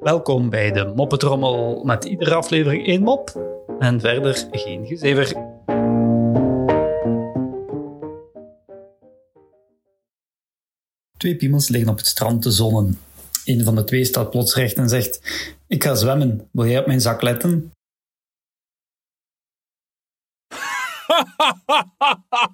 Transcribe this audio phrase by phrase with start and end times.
[0.00, 3.30] Welkom bij de Moppetrommel met iedere aflevering één mop
[3.78, 5.26] en verder geen gezever.
[11.16, 13.00] Twee piemels liggen op het strand te zonnen.
[13.44, 15.20] Een van de twee staat plots recht en zegt:
[15.66, 17.72] Ik ga zwemmen, wil jij op mijn zak letten?